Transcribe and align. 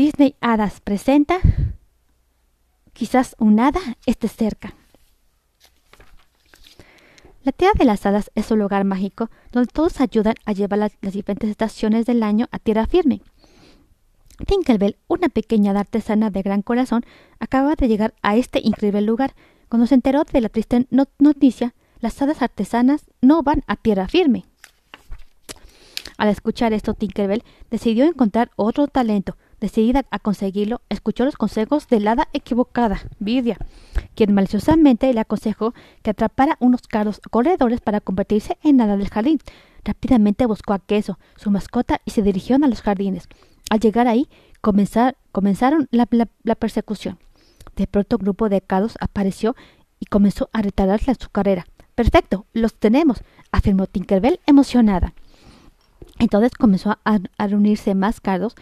Disney 0.00 0.34
Hadas 0.40 0.80
presenta 0.80 1.40
Quizás 2.94 3.36
un 3.38 3.60
hada 3.60 3.80
esté 4.06 4.28
cerca. 4.28 4.72
La 7.42 7.52
Tierra 7.52 7.74
de 7.76 7.84
las 7.84 8.06
Hadas 8.06 8.30
es 8.34 8.50
un 8.50 8.60
lugar 8.60 8.84
mágico 8.84 9.28
donde 9.52 9.70
todos 9.70 10.00
ayudan 10.00 10.36
a 10.46 10.52
llevar 10.52 10.78
las, 10.78 10.92
diferentes 11.02 11.50
estaciones 11.50 12.06
del 12.06 12.22
año 12.22 12.48
a 12.50 12.58
tierra 12.58 12.86
firme. 12.86 13.20
Tinkerbell, 14.46 14.96
una 15.06 15.28
pequeña 15.28 15.78
artesana 15.78 16.30
de 16.30 16.40
gran 16.40 16.62
corazón, 16.62 17.04
acababa 17.38 17.74
de 17.74 17.88
llegar 17.88 18.14
a 18.22 18.36
este 18.36 18.60
increíble 18.64 19.02
lugar. 19.02 19.34
Cuando 19.68 19.86
se 19.86 19.96
enteró 19.96 20.24
de 20.24 20.40
la 20.40 20.48
triste 20.48 20.86
noticia, 21.18 21.74
las 21.98 22.22
hadas 22.22 22.40
artesanas 22.40 23.04
no 23.20 23.42
van 23.42 23.64
a 23.66 23.76
tierra 23.76 24.08
firme. 24.08 24.46
Al 26.16 26.30
escuchar 26.30 26.72
esto, 26.72 26.94
Tinkerbell 26.94 27.44
decidió 27.70 28.06
encontrar 28.06 28.50
otro 28.56 28.86
talento. 28.86 29.36
Decidida 29.60 30.06
a 30.10 30.18
conseguirlo, 30.18 30.80
escuchó 30.88 31.24
los 31.24 31.36
consejos 31.36 31.86
de 31.88 32.08
hada 32.08 32.28
equivocada, 32.32 33.02
Vidia, 33.18 33.58
quien 34.14 34.32
maliciosamente 34.32 35.12
le 35.12 35.20
aconsejó 35.20 35.74
que 36.02 36.10
atrapara 36.10 36.56
unos 36.60 36.82
caros 36.82 37.20
corredores 37.30 37.80
para 37.80 38.00
convertirse 38.00 38.56
en 38.62 38.80
hada 38.80 38.96
del 38.96 39.10
jardín. 39.10 39.38
Rápidamente 39.84 40.46
buscó 40.46 40.72
a 40.72 40.78
Queso, 40.78 41.18
su 41.36 41.50
mascota, 41.50 42.00
y 42.04 42.10
se 42.10 42.22
dirigieron 42.22 42.64
a 42.64 42.68
los 42.68 42.80
jardines. 42.80 43.28
Al 43.70 43.80
llegar 43.80 44.08
ahí, 44.08 44.28
comenzaron 44.60 45.88
la, 45.90 46.06
persecución. 46.56 47.18
De 47.76 47.86
pronto 47.86 48.16
un 48.16 48.24
grupo 48.24 48.48
de 48.48 48.60
cados 48.60 48.96
apareció 49.00 49.56
y 49.98 50.06
comenzó 50.06 50.50
a 50.52 50.62
retardarle 50.62 51.14
su 51.14 51.28
carrera. 51.30 51.66
Perfecto, 51.94 52.46
los 52.52 52.74
tenemos, 52.74 53.22
afirmó 53.52 53.86
Tinkerbell 53.86 54.40
emocionada. 54.46 55.14
Entonces 56.18 56.52
comenzó 56.52 56.98
a, 57.04 57.18
reunirse 57.38 57.94
más 57.94 58.20
cardos 58.20 58.54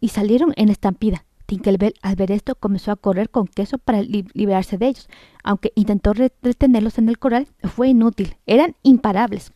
y 0.00 0.08
salieron 0.08 0.52
en 0.56 0.68
estampida. 0.68 1.24
Tinkerbell, 1.46 1.94
al 2.02 2.16
ver 2.16 2.32
esto, 2.32 2.56
comenzó 2.56 2.90
a 2.90 2.96
correr 2.96 3.30
con 3.30 3.46
queso 3.46 3.78
para 3.78 4.02
liberarse 4.02 4.78
de 4.78 4.88
ellos. 4.88 5.08
Aunque 5.44 5.72
intentó 5.76 6.12
retenerlos 6.12 6.98
en 6.98 7.08
el 7.08 7.18
corral, 7.18 7.46
fue 7.62 7.88
inútil. 7.88 8.36
Eran 8.46 8.74
imparables. 8.82 9.52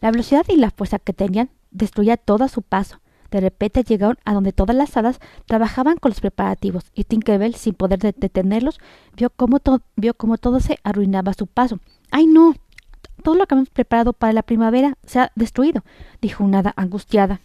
La 0.00 0.10
velocidad 0.10 0.44
y 0.48 0.56
la 0.56 0.70
fuerza 0.70 0.98
que 0.98 1.12
tenían 1.12 1.50
destruía 1.70 2.16
todo 2.16 2.48
su 2.48 2.62
paso. 2.62 2.98
De 3.30 3.40
repente 3.40 3.82
llegaron 3.82 4.18
a 4.24 4.34
donde 4.34 4.52
todas 4.52 4.76
las 4.76 4.94
hadas 4.96 5.18
trabajaban 5.46 5.96
con 5.96 6.10
los 6.10 6.20
preparativos, 6.20 6.84
y 6.94 7.04
Tinkerbell, 7.04 7.54
sin 7.54 7.72
poder 7.72 7.98
detenerlos, 7.98 8.78
vio 9.16 9.30
cómo, 9.30 9.58
vio 9.96 10.12
cómo 10.14 10.36
todo 10.36 10.60
se 10.60 10.78
arruinaba 10.82 11.30
a 11.30 11.34
su 11.34 11.46
paso. 11.46 11.78
¡Ay, 12.10 12.26
no! 12.26 12.54
Todo 13.22 13.36
lo 13.36 13.46
que 13.46 13.54
hemos 13.54 13.70
preparado 13.70 14.12
para 14.12 14.34
la 14.34 14.42
primavera 14.42 14.98
se 15.06 15.20
ha 15.20 15.32
destruido, 15.34 15.82
dijo 16.20 16.44
una 16.44 16.58
hada 16.58 16.74
angustiada. 16.76 17.40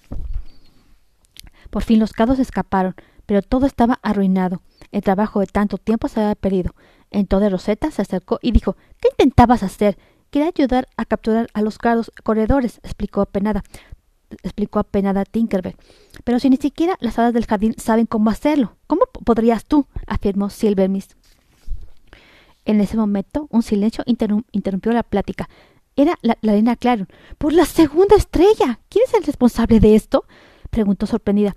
Por 1.70 1.84
fin 1.84 2.00
los 2.00 2.14
cados 2.14 2.40
escaparon, 2.40 2.96
pero 3.26 3.42
todo 3.42 3.66
estaba 3.66 4.00
arruinado. 4.02 4.62
El 4.92 5.02
trabajo 5.02 5.40
de 5.40 5.48
tanto 5.48 5.78
tiempo 5.78 6.08
se 6.08 6.22
había 6.22 6.36
perdido. 6.36 6.76
Entonces 7.12 7.52
Rosetta 7.52 7.92
se 7.92 8.02
acercó 8.02 8.40
y 8.42 8.52
dijo 8.52 8.76
¿Qué 9.00 9.10
intentabas 9.12 9.64
hacer? 9.64 9.98
Quería 10.30 10.50
ayudar 10.50 10.88
a 10.98 11.06
capturar 11.06 11.48
a 11.54 11.62
los 11.62 11.78
cados 11.78 12.12
corredores, 12.24 12.80
explicó 12.84 13.22
apenada. 13.22 13.64
Explicó 14.44 14.80
apenada 14.80 15.24
Tinkerbell. 15.24 15.78
Pero 16.24 16.40
si 16.40 16.50
ni 16.50 16.58
siquiera 16.58 16.98
las 17.00 17.18
hadas 17.18 17.34
del 17.34 17.46
jardín 17.46 17.76
saben 17.78 18.06
cómo 18.06 18.30
hacerlo, 18.30 18.76
¿cómo 18.88 19.06
podrías 19.24 19.64
tú? 19.64 19.88
afirmó 20.06 20.50
Silvermist. 20.50 21.14
En 22.66 22.82
ese 22.82 22.98
momento, 22.98 23.48
un 23.50 23.64
silencio 23.64 24.04
interrumpió 24.06 24.92
la 24.92 25.04
plática. 25.04 25.48
Era 25.96 26.20
la, 26.22 26.38
reina 26.42 26.76
Claron. 26.76 27.08
¡Por 27.38 27.54
la 27.54 27.66
segunda 27.66 28.18
estrella! 28.18 28.82
¿Quién 28.90 29.06
es 29.08 29.14
el 29.14 29.24
responsable 29.24 29.80
de 29.80 29.96
esto? 29.96 30.26
Preguntó 30.78 31.08
sorprendida. 31.08 31.56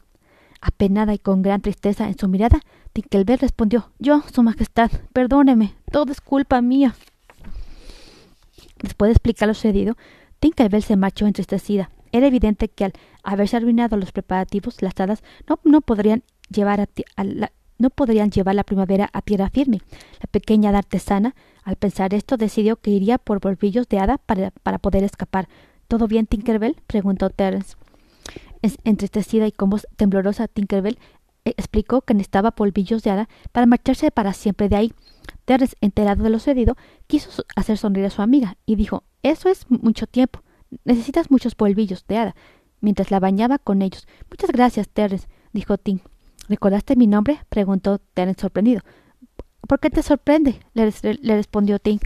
Apenada 0.62 1.12
y 1.12 1.18
con 1.18 1.42
gran 1.42 1.60
tristeza 1.60 2.08
en 2.08 2.16
su 2.16 2.26
mirada, 2.26 2.60
Tinkerbell 2.94 3.38
respondió 3.38 3.90
Yo, 3.98 4.22
Su 4.32 4.42
Majestad, 4.42 4.90
perdóneme, 5.12 5.74
todo 5.92 6.10
es 6.10 6.22
culpa 6.22 6.62
mía. 6.62 6.94
Después 8.82 9.10
de 9.10 9.12
explicar 9.12 9.46
lo 9.46 9.52
sucedido, 9.52 9.98
Tinkerbell 10.38 10.82
se 10.82 10.96
marchó 10.96 11.26
entristecida. 11.26 11.90
Era 12.12 12.28
evidente 12.28 12.68
que 12.68 12.86
al 12.86 12.92
haberse 13.22 13.58
arruinado 13.58 13.98
los 13.98 14.10
preparativos, 14.10 14.80
las 14.80 14.98
hadas 14.98 15.22
no, 15.46 15.60
no 15.64 15.82
podrían 15.82 16.22
llevar 16.48 16.80
a, 16.80 17.24
la, 17.24 17.52
no 17.76 17.90
podrían 17.90 18.30
llevar 18.30 18.54
la 18.54 18.64
primavera 18.64 19.10
a 19.12 19.20
tierra 19.20 19.50
firme. 19.50 19.82
La 20.18 20.28
pequeña 20.30 20.70
artesana, 20.70 21.34
al 21.62 21.76
pensar 21.76 22.14
esto, 22.14 22.38
decidió 22.38 22.76
que 22.76 22.90
iría 22.90 23.18
por 23.18 23.40
polvillos 23.40 23.86
de 23.86 23.98
hada 23.98 24.16
para, 24.16 24.50
para 24.50 24.78
poder 24.78 25.04
escapar. 25.04 25.46
¿Todo 25.88 26.06
bien, 26.06 26.26
Tinkerbell? 26.26 26.76
preguntó 26.86 27.28
Terence. 27.28 27.76
Entristecida 28.84 29.46
y 29.46 29.52
con 29.52 29.70
voz 29.70 29.86
temblorosa, 29.96 30.48
Tinkerbell 30.48 30.98
eh, 31.44 31.54
explicó 31.56 32.02
que 32.02 32.14
necesitaba 32.14 32.50
polvillos 32.50 33.02
de 33.02 33.10
hada 33.10 33.28
para 33.52 33.66
marcharse 33.66 34.10
para 34.10 34.32
siempre 34.32 34.68
de 34.68 34.76
ahí. 34.76 34.92
Terence, 35.44 35.76
enterado 35.80 36.22
de 36.22 36.30
lo 36.30 36.38
sucedido, 36.38 36.76
quiso 37.06 37.44
hacer 37.56 37.78
sonreír 37.78 38.06
a 38.06 38.10
su 38.10 38.22
amiga 38.22 38.56
y 38.66 38.76
dijo 38.76 39.04
Eso 39.22 39.48
es 39.48 39.70
mucho 39.70 40.06
tiempo. 40.06 40.42
Necesitas 40.84 41.30
muchos 41.30 41.54
polvillos 41.54 42.06
de 42.06 42.18
hada. 42.18 42.36
Mientras 42.80 43.10
la 43.10 43.20
bañaba 43.20 43.58
con 43.58 43.82
ellos. 43.82 44.06
Muchas 44.30 44.50
gracias, 44.50 44.88
Terence, 44.88 45.28
dijo 45.52 45.78
Tink. 45.78 46.02
¿Recordaste 46.48 46.96
mi 46.96 47.06
nombre? 47.06 47.40
preguntó 47.48 47.98
Terence 48.14 48.40
sorprendido. 48.40 48.82
¿Por 49.66 49.80
qué 49.80 49.90
te 49.90 50.02
sorprende? 50.02 50.60
le, 50.74 50.90
respondió 51.34 51.78
Tink. 51.78 52.02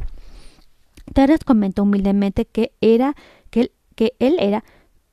Terence 1.12 1.44
comentó 1.44 1.82
humildemente 1.82 2.46
que 2.46 2.72
era 2.80 3.14
que 3.50 4.16
él 4.18 4.36
era 4.40 4.64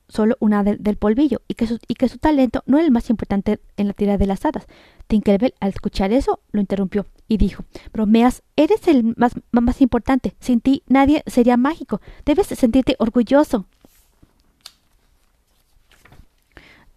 solo 0.08 0.36
una 0.40 0.62
del, 0.62 0.96
polvillo 0.96 1.40
y 1.48 1.54
que, 1.54 1.66
su, 1.66 1.78
y 1.88 1.94
que 1.94 2.08
su 2.08 2.18
talento 2.18 2.62
no 2.66 2.78
era 2.78 2.86
el 2.86 2.92
más 2.92 3.08
importante 3.10 3.60
en 3.76 3.88
la 3.88 3.94
tira 3.94 4.18
de 4.18 4.26
las 4.26 4.44
hadas. 4.44 4.66
Tinkerbell, 5.06 5.54
al 5.60 5.70
escuchar 5.70 6.12
eso, 6.12 6.40
lo 6.52 6.60
interrumpió 6.60 7.06
y 7.28 7.38
dijo 7.38 7.64
Bromeas, 7.92 8.42
eres 8.56 8.86
el 8.88 9.14
más, 9.16 9.32
más 9.52 9.80
importante. 9.80 10.34
Sin 10.38 10.60
ti 10.60 10.82
nadie 10.86 11.22
sería 11.26 11.56
mágico. 11.56 12.00
Debes 12.24 12.46
sentirte 12.48 12.96
orgulloso. 12.98 13.66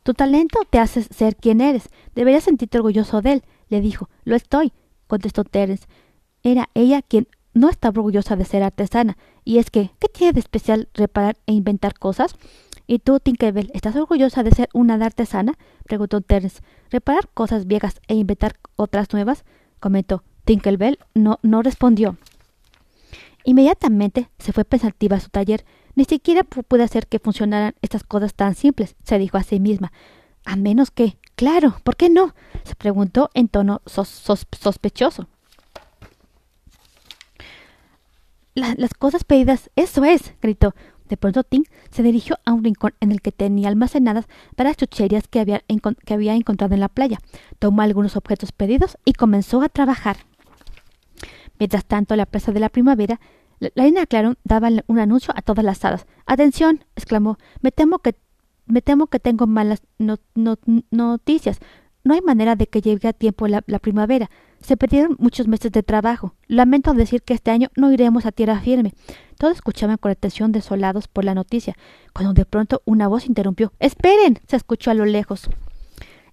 Tu 0.04 0.14
talento 0.14 0.60
te 0.70 0.80
hace 0.80 1.04
ser 1.04 1.36
quien 1.36 1.62
eres. 1.62 1.90
Deberías 2.14 2.44
sentirte 2.44 2.78
orgulloso 2.78 3.22
de 3.22 3.34
él, 3.34 3.44
le 3.70 3.82
dijo. 3.82 4.10
Lo 4.24 4.36
estoy, 4.36 4.72
contestó 5.08 5.44
Terence. 5.44 5.88
Era 6.44 6.70
ella 6.76 7.02
quien 7.02 7.28
no 7.56 7.70
estaba 7.70 8.00
orgullosa 8.00 8.36
de 8.36 8.46
ser 8.46 8.62
artesana. 8.62 9.18
Y 9.44 9.58
es 9.58 9.72
que, 9.72 9.92
¿qué 10.00 10.08
tiene 10.08 10.34
de 10.34 10.42
especial 10.42 10.90
reparar 10.94 11.38
e 11.48 11.54
inventar 11.54 11.98
cosas? 11.98 12.36
¿Y 12.88 13.00
tú, 13.00 13.20
Tinkerbell, 13.20 13.72
estás 13.74 13.96
orgullosa 13.96 14.44
de 14.44 14.52
ser 14.52 14.70
una 14.74 14.94
artesana? 14.94 15.54
preguntó 15.86 16.22
Terence. 16.22 16.62
¿Reparar 16.92 17.30
cosas 17.34 17.66
viejas 17.66 18.00
e 18.08 18.16
inventar 18.16 18.58
otras 18.76 19.12
nuevas? 19.14 19.44
comentó. 19.80 20.24
Tinkerbell 20.46 21.00
no, 21.16 21.40
no 21.42 21.64
respondió. 21.64 22.18
Inmediatamente 23.44 24.30
se 24.38 24.54
fue 24.54 24.66
pensativa 24.66 25.18
a 25.18 25.20
su 25.20 25.30
taller. 25.30 25.66
Ni 25.96 26.06
siquiera 26.06 26.44
pude 26.44 26.84
hacer 26.84 27.08
que 27.08 27.20
funcionaran 27.20 27.76
estas 27.82 28.04
cosas 28.04 28.34
tan 28.34 28.54
simples, 28.54 28.96
se 29.04 29.18
dijo 29.18 29.38
a 29.38 29.44
sí 29.44 29.60
misma. 29.60 29.92
A 30.44 30.56
menos 30.56 30.92
que. 30.92 31.18
Claro, 31.36 31.76
¿por 31.84 31.96
qué 31.96 32.10
no? 32.10 32.34
se 32.64 32.76
preguntó 32.76 33.30
en 33.34 33.50
tono 33.50 33.82
sospechoso. 33.86 35.28
las 38.56 38.94
cosas 38.94 39.26
pedidas, 39.26 39.70
eso 39.76 40.06
es, 40.06 40.34
gritó. 40.42 40.74
De 41.10 41.18
pronto 41.18 41.44
Tim 41.44 41.64
se 41.92 42.04
dirigió 42.04 42.38
a 42.46 42.54
un 42.54 42.64
rincón 42.64 42.94
en 43.00 43.12
el 43.12 43.22
que 43.22 43.32
tenía 43.32 43.68
almacenadas 43.68 44.26
varias 44.58 44.78
chucherías 44.78 45.28
que 45.28 45.40
había, 45.40 45.64
que 46.06 46.14
había 46.14 46.36
encontrado 46.36 46.74
en 46.74 46.80
la 46.80 46.90
playa. 46.90 47.20
Tomó 47.60 47.82
algunos 47.82 48.16
objetos 48.16 48.52
pedidos 48.52 48.98
y 49.06 49.14
comenzó 49.14 49.62
a 49.62 49.70
trabajar. 49.70 50.18
Mientras 51.60 51.86
tanto, 51.86 52.16
la 52.16 52.26
presa 52.26 52.52
de 52.52 52.60
la 52.60 52.70
primavera 52.70 53.20
la 53.60 53.70
reina 53.76 54.06
Claron 54.06 54.38
daba 54.44 54.70
un 54.88 55.00
anuncio 55.00 55.34
a 55.36 55.42
todas 55.42 55.64
las 55.64 55.84
hadas. 55.86 56.06
¡Atención! 56.26 56.84
exclamó. 56.96 57.38
Me 57.62 57.72
temo 57.72 58.00
que, 58.00 58.16
me 58.66 58.82
temo 58.82 59.08
que 59.08 59.20
tengo 59.20 59.48
malas 59.48 59.82
noticias. 60.92 61.60
No 62.04 62.14
hay 62.14 62.22
manera 62.22 62.56
de 62.56 62.68
que 62.68 62.82
llegue 62.82 63.08
a 63.08 63.14
tiempo 63.14 63.48
la, 63.48 63.62
primavera. 63.62 64.30
Se 64.66 64.78
perdieron 64.78 65.16
muchos 65.20 65.48
meses 65.48 65.72
de 65.72 65.84
trabajo. 65.84 66.34
Lamento 66.48 66.92
decir 66.96 67.22
que 67.22 67.36
este 67.36 67.52
año 67.52 67.70
no 67.76 67.92
iremos 67.92 68.26
a 68.26 68.32
tierra 68.32 68.60
firme. 68.60 68.96
Todos 69.38 69.58
escuchaban 69.58 69.98
con 69.98 70.10
atención 70.10 70.52
desolados 70.52 71.08
por 71.08 71.24
la 71.24 71.36
noticia, 71.36 71.78
cuando 72.14 72.34
de 72.34 72.46
pronto 72.46 72.82
una 72.84 73.08
voz 73.08 73.28
interrumpió. 73.28 73.74
¡Esperen! 73.80 74.40
se 74.48 74.56
escuchó 74.56 74.90
a 74.90 74.96
lo 74.96 75.06
lejos. 75.06 75.52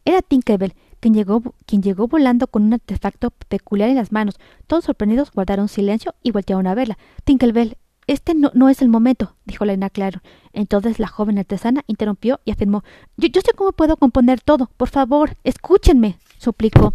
Era 0.07 0.23
Tinkerbell, 0.23 0.73
quien 0.99 1.13
llegó, 1.13 1.43
quien 1.67 1.83
llegó 1.83 2.09
volando 2.09 2.47
con 2.47 2.63
un 2.63 2.73
artefacto 2.73 3.33
peculiar 3.49 3.91
en 3.91 3.97
las 3.97 4.13
manos. 4.13 4.41
Todos 4.67 4.87
sorprendidos 4.87 5.31
guardaron 5.31 5.69
silencio 5.69 6.15
y 6.23 6.31
voltearon 6.31 6.67
a 6.67 6.75
verla. 6.75 6.97
Tinkerbell, 7.25 7.77
este 8.07 8.35
no, 8.35 8.51
no, 8.55 8.71
es 8.71 8.81
el 8.81 8.89
momento, 8.89 9.37
dijo 9.45 9.67
Lena 9.67 9.91
Claro. 9.91 10.23
Entonces 10.55 10.99
la 10.99 11.09
joven 11.09 11.39
artesana 11.39 11.85
interrumpió 11.87 12.41
y 12.47 12.53
afirmó 12.53 12.83
yo, 13.19 13.29
yo 13.29 13.43
sé 13.43 13.53
cómo 13.55 13.73
puedo 13.73 13.99
componer 13.99 14.41
todo. 14.41 14.71
Por 14.79 14.89
favor, 14.89 15.37
escúchenme, 15.45 16.17
suplicó. 16.39 16.95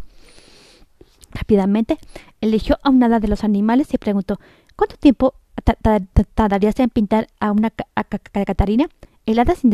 Rápidamente 1.31 1.97
eligió 2.41 2.79
a 2.83 2.89
una 2.89 3.19
de 3.19 3.27
los 3.27 3.43
animales 3.43 3.93
y 3.93 3.97
preguntó 3.97 4.39
¿Cuánto 4.77 4.95
tiempo 4.95 5.33
tardarías 6.35 6.79
en 6.79 6.89
pintar 6.89 7.27
a 7.39 7.51
una 7.51 7.71
Catarina? 7.71 8.87
El 9.25 9.39
hada, 9.39 9.55
sin, 9.55 9.73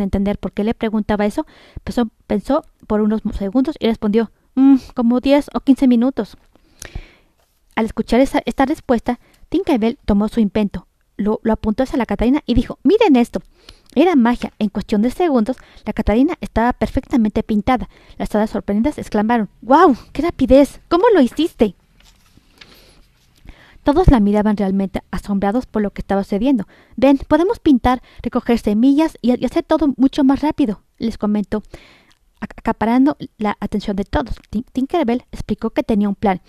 entender 0.00 0.38
por 0.38 0.52
qué 0.52 0.64
le 0.64 0.72
preguntaba 0.72 1.26
eso, 1.26 1.46
pensó, 1.84 2.08
pensó 2.26 2.64
por 2.86 3.02
unos 3.02 3.20
segundos 3.36 3.74
y 3.78 3.86
respondió, 3.86 4.30
mm, 4.54 4.76
como 4.94 5.20
diez 5.20 5.50
o 5.52 5.60
quince 5.60 5.88
minutos. 5.88 6.38
Al 7.74 7.86
escuchar 7.86 8.20
esta 8.20 8.64
respuesta, 8.64 9.18
Tinkerbell 9.50 9.98
tomó 10.06 10.28
su 10.28 10.40
invento, 10.40 10.86
lo, 11.16 11.40
apuntó 11.50 11.82
hacia 11.82 11.98
la 11.98 12.06
Catarina 12.06 12.42
y 12.46 12.54
dijo, 12.54 12.78
miren 12.84 13.16
esto. 13.16 13.40
Era 13.96 14.14
magia. 14.14 14.52
En 14.58 14.68
cuestión 14.68 15.00
de 15.00 15.10
segundos, 15.10 15.56
la 15.86 15.94
Catarina 15.94 16.34
estaba 16.42 16.74
perfectamente 16.74 17.42
pintada. 17.42 17.88
Las 18.18 18.32
hadas 18.34 18.50
sorprendidas 18.50 18.98
exclamaron, 18.98 19.48
¡Guau! 19.62 19.96
¡Qué 20.12 20.20
rapidez! 20.20 20.80
¿Cómo 20.88 21.06
lo 21.14 21.22
hiciste? 21.22 21.74
Todos 23.84 24.08
la 24.08 24.20
miraban 24.20 24.58
realmente 24.58 25.00
asombrados 25.10 25.64
por 25.64 25.80
lo 25.80 25.92
que 25.92 26.02
estaba 26.02 26.24
sucediendo. 26.24 26.66
Ven, 26.96 27.16
podemos 27.26 27.58
pintar, 27.58 28.02
recoger 28.22 28.58
semillas 28.58 29.16
y, 29.22 29.42
hacer 29.46 29.64
todo 29.64 29.94
mucho 29.96 30.24
más 30.24 30.42
rápido, 30.42 30.82
les 30.98 31.16
comentó, 31.16 31.62
acaparando 32.40 33.16
la 33.38 33.56
atención 33.60 33.96
de 33.96 34.04
todos. 34.04 34.34
Tinkerbell 34.72 35.24
explicó 35.32 35.70
que 35.70 35.82
tenía 35.82 36.10
un 36.10 36.16
plan. 36.16 36.42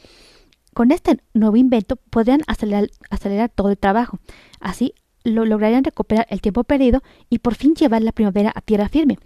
Con 0.73 0.91
este 0.91 1.21
nuevo 1.33 1.55
invento 1.55 1.95
podrían 1.95 2.41
acelerar, 2.45 2.89
acelerar 3.09 3.49
todo 3.49 3.69
el 3.69 3.77
trabajo. 3.77 4.19
Así 4.59 4.93
lo 5.27 5.45
lograrían 5.45 5.83
recuperar 5.83 6.25
el 6.29 6.41
tiempo 6.41 6.63
perdido 6.63 7.03
y 7.29 7.39
por 7.39 7.55
fin 7.55 7.75
llevar 7.75 8.01
la 8.01 8.11
primavera 8.11 8.51
a 8.55 8.61
tierra 8.61 8.89
firme. 8.89 9.19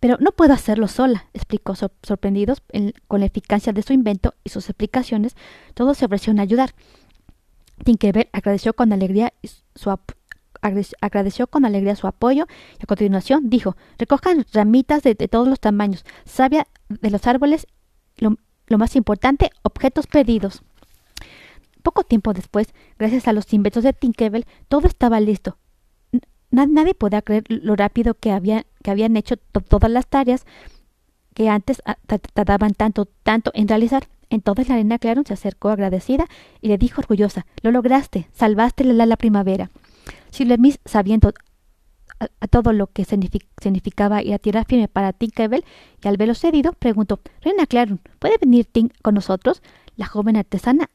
Pero 0.00 0.16
no 0.20 0.32
puedo 0.32 0.52
hacerlo 0.52 0.88
sola, 0.88 1.26
explicó 1.32 1.74
sorprendidos 1.74 2.62
con 3.06 3.20
la 3.20 3.26
eficacia 3.26 3.72
de 3.72 3.82
su 3.82 3.92
invento 3.92 4.34
y 4.42 4.50
sus 4.50 4.68
explicaciones. 4.68 5.36
Todos 5.74 5.98
se 5.98 6.06
ofrecieron 6.06 6.40
a 6.40 6.42
ayudar. 6.42 6.74
Tinkerbell 7.84 8.28
agradeció 8.32 8.74
con 8.74 8.92
alegría 8.92 9.32
su 9.74 9.90
agradeció 11.00 11.46
con 11.46 11.66
alegría 11.66 11.94
su 11.94 12.06
apoyo 12.06 12.46
y 12.78 12.84
a 12.84 12.86
continuación 12.86 13.50
dijo 13.50 13.76
recojan 13.98 14.46
ramitas 14.52 15.02
de, 15.02 15.14
todos 15.14 15.46
los 15.46 15.60
tamaños, 15.60 16.04
sabia 16.24 16.66
de 16.88 17.10
los 17.10 17.26
árboles, 17.26 17.66
lo, 18.16 18.38
más 18.78 18.96
importante, 18.96 19.50
objetos 19.62 20.06
perdidos. 20.06 20.62
Poco 21.84 22.02
tiempo 22.02 22.32
después, 22.32 22.72
gracias 22.98 23.28
a 23.28 23.34
los 23.34 23.52
inventos 23.52 23.84
de 23.84 23.92
Tinkerbell, 23.92 24.46
todo 24.68 24.86
estaba 24.86 25.20
listo. 25.20 25.58
nadie 26.50 26.94
podía 26.94 27.20
creer 27.20 27.44
lo 27.48 27.76
rápido 27.76 28.14
que, 28.14 28.32
había, 28.32 28.64
que 28.82 28.90
habían 28.90 29.18
hecho 29.18 29.36
todas 29.36 29.90
las 29.90 30.06
tareas 30.06 30.46
que 31.34 31.50
antes 31.50 31.82
ah, 31.84 31.98
tardaban 32.32 32.72
tanto, 32.72 33.04
tanto 33.22 33.50
en 33.52 33.68
realizar. 33.68 34.08
Entonces 34.30 34.70
la 34.70 34.76
reina 34.76 34.98
Claron 34.98 35.26
se 35.26 35.34
acercó 35.34 35.68
agradecida 35.68 36.24
y 36.62 36.68
le 36.68 36.78
dijo 36.78 37.02
orgullosa, 37.02 37.44
lo 37.60 37.70
lograste, 37.70 38.30
salvaste 38.32 38.84
la, 38.84 39.04
la 39.04 39.18
primavera. 39.18 39.70
Miss, 40.58 40.80
sabiendo 40.86 41.34
a, 42.18 42.48
todo 42.48 42.72
lo 42.72 42.86
que 42.86 43.04
significaba 43.04 44.22
ir 44.22 44.32
a 44.32 44.38
tierra 44.38 44.64
firme 44.64 44.88
para 44.88 45.12
Tinkerbell 45.12 45.66
y 46.02 46.08
al 46.08 46.16
verlo 46.16 46.34
cedido, 46.34 46.72
preguntó, 46.72 47.20
Reina 47.42 47.66
Claron, 47.66 48.00
¿puede 48.20 48.38
venir 48.40 48.64
Tink 48.64 48.94
con 49.02 49.14
nosotros? 49.14 49.62
La 49.96 50.06
joven 50.06 50.38
artesana, 50.38 50.88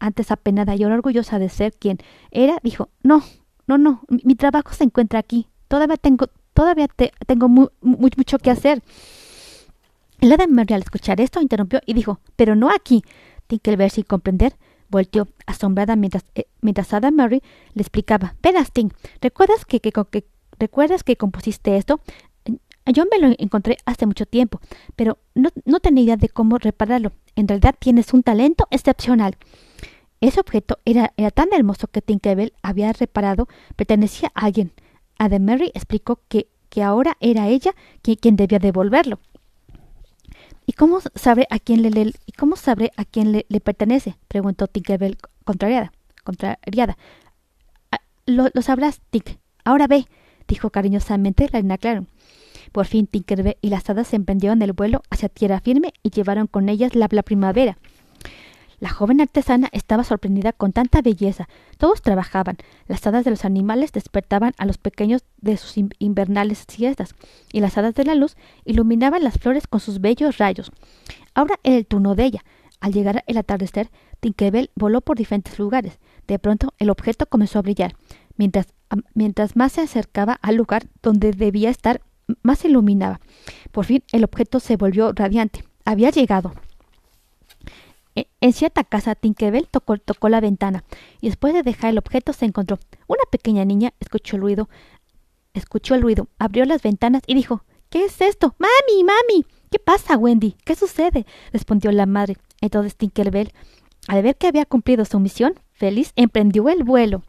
antes 0.00 0.30
apenada 0.30 0.74
y 0.74 0.82
ahora 0.82 0.96
orgullosa 0.96 1.38
de 1.38 1.48
ser 1.48 1.72
quien 1.72 1.98
era, 2.30 2.58
dijo, 2.62 2.88
no, 3.02 3.22
no, 3.66 3.78
no, 3.78 4.02
mi, 4.08 4.34
trabajo 4.34 4.72
se 4.72 4.84
encuentra 4.84 5.18
aquí. 5.18 5.48
Todavía 5.68 5.96
tengo, 5.96 6.28
todavía 6.54 6.88
tengo 7.26 7.48
mucho 7.48 8.38
que 8.38 8.50
hacer. 8.50 8.82
El 10.20 10.32
hada 10.32 10.46
Mary 10.46 10.74
al 10.74 10.82
escuchar 10.82 11.20
esto 11.20 11.40
interrumpió 11.40 11.80
y 11.86 11.94
dijo, 11.94 12.20
pero 12.36 12.56
no 12.56 12.70
aquí. 12.70 13.02
ver 13.76 13.90
sin 13.90 14.04
comprender, 14.04 14.54
volteó 14.88 15.28
asombrada 15.46 15.96
mientras, 15.96 16.24
eh, 16.34 16.46
mientras 16.60 16.92
Ada 16.92 17.10
Mary 17.10 17.42
le 17.74 17.82
explicaba. 17.82 18.34
Verás, 18.42 18.72
Tink, 18.72 18.94
¿recuerdas 19.20 19.64
que, 19.64 19.80
que, 19.80 19.92
¿recuerdas 20.58 21.04
que 21.04 21.16
compusiste 21.16 21.76
esto? 21.76 22.00
Yo 22.86 23.04
me 23.10 23.18
lo 23.18 23.34
encontré 23.38 23.76
hace 23.84 24.06
mucho 24.06 24.24
tiempo, 24.24 24.60
pero 24.96 25.18
no, 25.34 25.50
no 25.66 25.80
tenía 25.80 26.04
idea 26.04 26.16
de 26.16 26.30
cómo 26.30 26.56
repararlo. 26.56 27.12
En 27.36 27.46
realidad 27.46 27.74
tienes 27.78 28.14
un 28.14 28.22
talento 28.22 28.66
excepcional. 28.70 29.36
Ese 30.20 30.40
objeto 30.40 30.78
era, 30.84 31.12
era 31.16 31.30
tan 31.30 31.48
hermoso 31.52 31.86
que 31.86 32.02
Tinkerbell 32.02 32.52
había 32.62 32.92
reparado 32.92 33.48
pertenecía 33.76 34.32
a 34.34 34.46
alguien. 34.46 34.72
Ada 35.18 35.38
Mary 35.38 35.70
explicó 35.74 36.20
que, 36.28 36.48
que 36.68 36.82
ahora 36.82 37.16
era 37.20 37.48
ella 37.48 37.74
quien 38.16 38.36
debía 38.36 38.58
devolverlo. 38.58 39.20
¿Y 40.66 40.72
cómo 40.72 41.00
sabré 41.14 41.46
a 41.50 41.58
quién 41.58 41.82
le, 41.82 42.12
¿y 42.26 42.32
cómo 42.32 42.56
sabré 42.56 42.92
a 42.96 43.04
quién 43.04 43.32
le, 43.32 43.60
pertenece? 43.60 44.16
preguntó 44.28 44.66
Tinkerbell 44.66 45.16
contrariada. 45.44 45.92
contrariada. 46.24 46.98
Ah, 47.90 48.00
lo, 48.26 48.50
sabrás, 48.60 49.00
Tink. 49.10 49.38
Ahora 49.64 49.86
ve, 49.86 50.04
dijo 50.46 50.70
cariñosamente 50.70 51.44
la 51.44 51.60
reina 51.60 51.78
Claro. 51.78 52.06
Por 52.72 52.84
fin 52.84 53.06
Tinkerbell 53.06 53.56
y 53.62 53.70
las 53.70 53.88
hadas 53.88 54.08
se 54.08 54.16
emprendieron 54.16 54.60
el 54.60 54.74
vuelo 54.74 55.02
hacia 55.08 55.30
tierra 55.30 55.60
firme 55.60 55.94
y 56.02 56.10
llevaron 56.10 56.46
con 56.46 56.68
ellas 56.68 56.94
la, 56.94 57.08
la 57.10 57.22
primavera. 57.22 57.78
La 58.80 58.90
joven 58.90 59.20
artesana 59.20 59.68
estaba 59.72 60.04
sorprendida 60.04 60.52
con 60.52 60.72
tanta 60.72 61.02
belleza. 61.02 61.48
Todos 61.78 62.00
trabajaban. 62.00 62.58
Las 62.86 63.04
hadas 63.06 63.24
de 63.24 63.30
los 63.30 63.44
animales 63.44 63.92
despertaban 63.92 64.54
a 64.56 64.66
los 64.66 64.78
pequeños 64.78 65.24
de 65.40 65.56
sus 65.56 65.74
invernales 65.98 66.64
siestas, 66.68 67.14
y 67.52 67.60
las 67.60 67.76
hadas 67.76 67.94
de 67.94 68.04
la 68.04 68.14
luz 68.14 68.36
iluminaban 68.64 69.24
las 69.24 69.38
flores 69.38 69.66
con 69.66 69.80
sus 69.80 70.00
bellos 70.00 70.38
rayos. 70.38 70.70
Ahora 71.34 71.58
era 71.64 71.76
el 71.76 71.86
turno 71.86 72.14
de 72.14 72.24
ella. 72.24 72.44
Al 72.80 72.92
llegar 72.92 73.24
el 73.26 73.36
atardecer, 73.36 73.90
Tinkerbell 74.20 74.70
voló 74.76 75.00
por 75.00 75.16
diferentes 75.16 75.58
lugares. 75.58 75.98
De 76.28 76.38
pronto, 76.38 76.72
el 76.78 76.90
objeto 76.90 77.26
comenzó 77.26 77.58
a 77.58 77.62
brillar. 77.62 77.96
Mientras, 78.36 78.66
mientras 79.14 79.56
más 79.56 79.72
se 79.72 79.80
acercaba 79.80 80.38
al 80.40 80.54
lugar 80.54 80.86
donde 81.02 81.32
debía 81.32 81.70
estar, 81.70 82.00
más 82.42 82.60
se 82.60 82.68
iluminaba. 82.68 83.20
Por 83.72 83.84
fin, 83.84 84.04
el 84.12 84.22
objeto 84.22 84.60
se 84.60 84.76
volvió 84.76 85.12
radiante. 85.12 85.64
Había 85.84 86.10
llegado. 86.10 86.52
En 88.40 88.52
cierta 88.52 88.84
casa, 88.84 89.16
Tinkerbell 89.16 89.68
tocó, 89.68 89.96
tocó 89.98 90.28
la 90.28 90.40
ventana 90.40 90.84
y 91.20 91.28
después 91.28 91.54
de 91.54 91.62
dejar 91.62 91.90
el 91.90 91.98
objeto 91.98 92.32
se 92.32 92.44
encontró. 92.44 92.78
Una 93.08 93.22
pequeña 93.30 93.64
niña 93.64 93.94
escuchó 93.98 94.36
el 94.36 94.42
ruido, 94.42 94.68
escuchó 95.54 95.94
el 95.96 96.02
ruido, 96.02 96.28
abrió 96.38 96.64
las 96.64 96.82
ventanas 96.82 97.22
y 97.26 97.34
dijo 97.34 97.64
¿Qué 97.90 98.04
es 98.04 98.20
esto? 98.20 98.54
¡Mami! 98.58 99.02
¡Mami! 99.02 99.46
¿Qué 99.70 99.78
pasa, 99.78 100.16
Wendy? 100.16 100.56
¿Qué 100.64 100.74
sucede? 100.74 101.26
respondió 101.52 101.90
la 101.90 102.06
madre. 102.06 102.36
Entonces 102.60 102.96
Tinkerbell, 102.96 103.52
al 104.06 104.22
ver 104.22 104.36
que 104.36 104.46
había 104.46 104.66
cumplido 104.66 105.04
su 105.04 105.18
misión, 105.18 105.54
feliz, 105.72 106.12
emprendió 106.14 106.68
el 106.68 106.84
vuelo. 106.84 107.22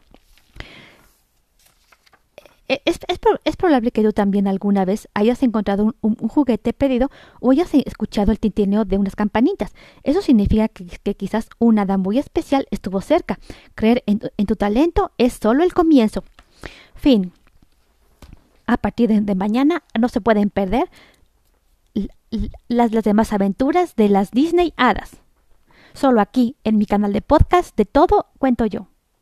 E, 2.70 2.82
es, 2.84 3.00
es, 3.08 3.56
probable 3.56 3.90
que 3.90 4.04
tú 4.04 4.12
también 4.12 4.46
alguna 4.46 4.84
vez 4.84 5.08
hayas 5.12 5.42
encontrado 5.42 5.92
un, 6.02 6.14
juguete 6.28 6.72
perdido 6.72 7.10
o 7.40 7.50
hayas 7.50 7.74
escuchado 7.74 8.30
el 8.30 8.38
tintineo 8.38 8.84
de 8.84 8.96
unas 8.96 9.16
campanitas. 9.16 9.74
Eso 10.04 10.22
significa 10.22 10.68
que, 10.68 11.16
quizás 11.16 11.48
una 11.58 11.82
hada 11.82 11.98
muy 11.98 12.16
especial 12.16 12.68
estuvo 12.70 13.00
cerca. 13.00 13.40
Creer 13.74 14.04
en, 14.06 14.20
tu 14.20 14.54
talento 14.54 15.10
es 15.18 15.32
solo 15.32 15.64
el 15.64 15.74
comienzo. 15.74 16.22
Fin. 16.94 17.32
A 18.66 18.76
partir 18.76 19.08
de, 19.08 19.34
mañana 19.34 19.82
no 19.98 20.08
se 20.08 20.20
pueden 20.20 20.48
perder 20.50 20.88
las, 22.68 22.92
las 22.92 23.02
demás 23.02 23.32
aventuras 23.32 23.96
de 23.96 24.08
las 24.08 24.30
Disney 24.30 24.74
Hadas. 24.76 25.16
Solo 25.92 26.20
aquí, 26.20 26.54
en 26.62 26.78
mi 26.78 26.86
canal 26.86 27.12
de 27.12 27.20
podcast, 27.20 27.76
de 27.76 27.84
todo 27.84 28.26
cuento 28.38 28.64
yo. 28.64 28.86